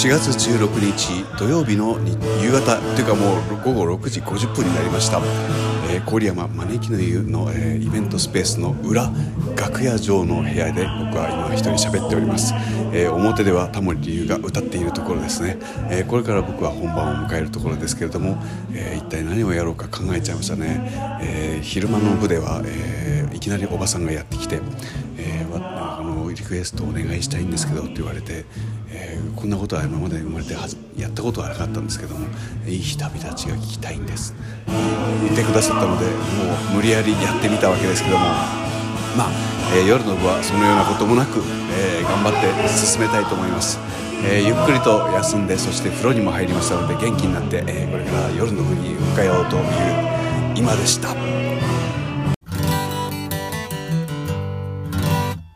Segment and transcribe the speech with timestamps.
[0.00, 1.98] 4月16日土曜日の
[2.42, 5.20] 夕方というかもう午後6時50分になりました、
[5.92, 9.12] えー、郡山招きの湯の、えー、イベントスペースの裏
[9.58, 12.54] 楽屋上の部屋で僕は今一人喋っております、
[12.94, 15.58] えー、表ではタモリ理由が歌っているところですね、
[15.90, 18.42] えこれから僕は本番を迎えるところですけれども、
[18.72, 24.60] え一体何をやろうか考えちゃいましたね、え昼間の部では、えいきなりおばさんがやってきて、
[25.18, 25.40] え
[26.00, 28.46] あのリクエストお願いしたいんですけどって言われて、
[28.88, 32.26] えー、こんなことは今まで生まれてやったことはなかったんですけども
[32.68, 34.34] 「いい日旅立ち」が聞きたいんです
[35.24, 36.10] 言ってくださったのでも
[36.72, 38.26] う無理やりやってみたわけですけども
[39.16, 39.30] まあ、
[39.74, 41.40] えー、夜の部はそのようなこともなく、
[41.72, 43.78] えー、頑張って進めたいと思います、
[44.24, 49.62] えゆっくりと休んでそして風呂にも入りましたので元気になって、えこれから夜の部に向かようという
[50.54, 51.39] 今でした。